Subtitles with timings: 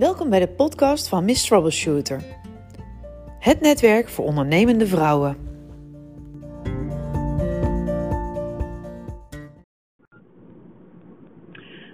[0.00, 2.20] Welkom bij de podcast van Miss Troubleshooter.
[3.38, 5.36] Het netwerk voor ondernemende vrouwen.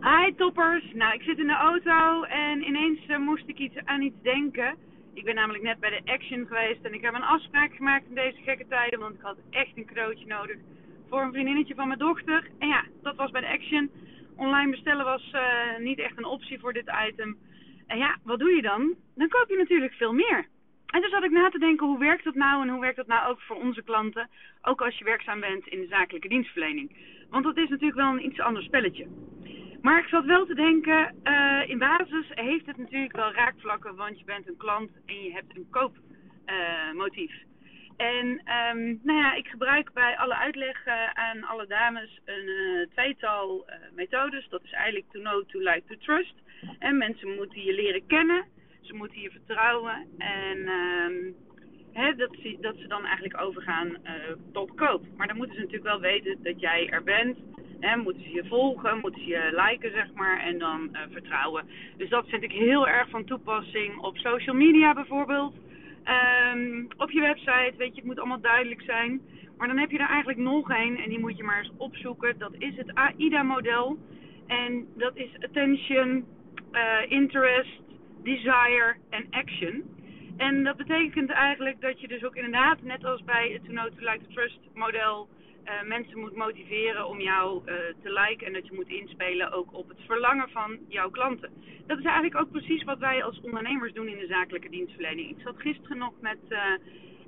[0.00, 4.02] Hi toppers, nou ik zit in de auto en ineens eh, moest ik iets aan
[4.02, 4.74] iets denken.
[5.14, 8.14] Ik ben namelijk net bij de Action geweest en ik heb een afspraak gemaakt in
[8.14, 10.56] deze gekke tijden, want ik had echt een cadeautje nodig
[11.08, 12.50] voor een vriendinnetje van mijn dochter.
[12.58, 13.90] En ja, dat was bij de Action.
[14.36, 17.38] Online bestellen was eh, niet echt een optie voor dit item.
[17.86, 18.94] En ja, wat doe je dan?
[19.14, 20.46] Dan koop je natuurlijk veel meer.
[20.86, 23.06] En dus zat ik na te denken, hoe werkt dat nou en hoe werkt dat
[23.06, 24.28] nou ook voor onze klanten?
[24.62, 26.96] Ook als je werkzaam bent in de zakelijke dienstverlening.
[27.30, 29.06] Want dat is natuurlijk wel een iets ander spelletje.
[29.82, 34.18] Maar ik zat wel te denken, uh, in basis heeft het natuurlijk wel raakvlakken, want
[34.18, 37.32] je bent een klant en je hebt een koopmotief.
[37.96, 40.94] En um, nou ja, ik gebruik bij alle uitleg uh,
[41.34, 44.48] aan alle dames een uh, tweetal uh, methodes.
[44.48, 46.34] Dat is eigenlijk to know, to like, to trust.
[46.78, 48.44] En mensen moeten je leren kennen,
[48.80, 51.34] ze moeten je vertrouwen en um,
[51.92, 53.96] hè, dat, ze, dat ze dan eigenlijk overgaan
[54.52, 55.02] tot koop.
[55.16, 57.38] Maar dan moeten ze natuurlijk wel weten dat jij er bent.
[57.80, 61.64] Hè, moeten ze je volgen, moeten ze je liken, zeg maar, en dan vertrouwen.
[61.96, 65.54] Dus dat vind ik heel erg van toepassing op social media bijvoorbeeld.
[66.54, 69.20] Um, op je website, weet je, het moet allemaal duidelijk zijn.
[69.56, 72.38] Maar dan heb je er eigenlijk nog één en die moet je maar eens opzoeken.
[72.38, 73.98] Dat is het AIDA-model.
[74.46, 76.24] En dat is Attention,
[76.72, 77.80] uh, Interest,
[78.22, 79.82] Desire en Action.
[80.36, 83.86] En dat betekent eigenlijk dat je dus ook inderdaad, net als bij het To Know
[83.86, 85.28] To Like To Trust model,
[85.64, 89.74] uh, mensen moet motiveren om jou uh, te liken en dat je moet inspelen ook
[89.74, 91.50] op het verlangen van jouw klanten.
[91.86, 95.30] Dat is eigenlijk ook precies wat wij als ondernemers doen in de zakelijke dienstverlening.
[95.30, 96.58] Ik zat gisteren nog met uh,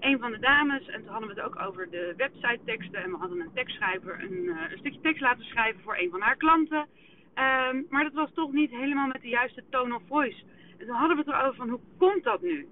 [0.00, 3.10] een van de dames en toen hadden we het ook over de website teksten en
[3.10, 6.86] we hadden een tekstschrijver een, een stukje tekst laten schrijven voor een van haar klanten.
[7.34, 10.42] Um, maar dat was toch niet helemaal met de juiste tone of voice.
[10.78, 12.66] En toen hadden we het erover van hoe komt dat nu?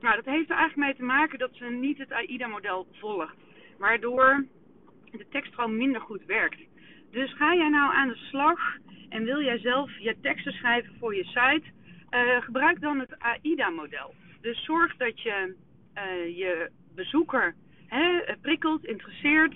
[0.00, 3.36] Nou, dat heeft er eigenlijk mee te maken dat ze niet het AIDA-model volgt.
[3.78, 4.46] Waardoor
[5.18, 6.60] de tekst gewoon minder goed werkt.
[7.10, 8.60] Dus ga jij nou aan de slag
[9.08, 11.62] en wil jij zelf je teksten schrijven voor je site,
[12.10, 14.14] uh, gebruik dan het AIDA-model.
[14.40, 15.54] Dus zorg dat je
[15.94, 17.54] uh, je bezoeker
[17.86, 19.54] hè, prikkelt, interesseert.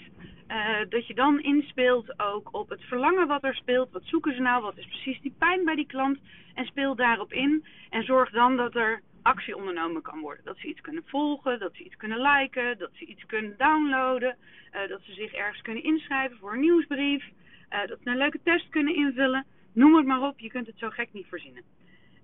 [0.49, 3.93] Uh, dat je dan inspeelt ook op het verlangen wat er speelt.
[3.93, 4.63] Wat zoeken ze nou?
[4.63, 6.19] Wat is precies die pijn bij die klant?
[6.55, 7.65] En speel daarop in.
[7.91, 10.45] En zorg dan dat er actie ondernomen kan worden.
[10.45, 14.37] Dat ze iets kunnen volgen, dat ze iets kunnen liken, dat ze iets kunnen downloaden,
[14.75, 18.41] uh, dat ze zich ergens kunnen inschrijven voor een nieuwsbrief, uh, dat ze een leuke
[18.43, 19.45] test kunnen invullen.
[19.73, 21.63] Noem het maar op, je kunt het zo gek niet verzinnen.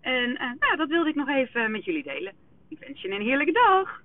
[0.00, 2.32] En uh, nou, dat wilde ik nog even met jullie delen.
[2.68, 4.02] Ik wens je een heerlijke dag.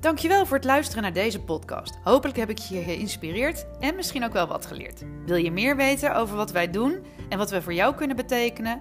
[0.00, 1.98] Dankjewel voor het luisteren naar deze podcast.
[2.02, 5.02] Hopelijk heb ik je geïnspireerd en misschien ook wel wat geleerd.
[5.26, 8.80] Wil je meer weten over wat wij doen en wat we voor jou kunnen betekenen?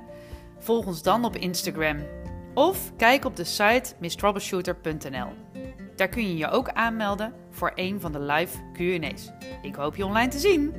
[0.59, 1.97] Volg ons dan op Instagram
[2.53, 5.28] of kijk op de site misstroubleshooter.nl.
[5.95, 9.31] Daar kun je je ook aanmelden voor een van de live Q&A's.
[9.61, 10.73] Ik hoop je online te zien.